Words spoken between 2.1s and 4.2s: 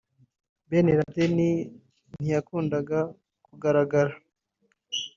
ntiyakundaga kugaragara